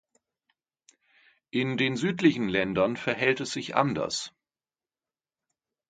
[1.51, 4.33] In den südlichen Ländern verhält es sich anders.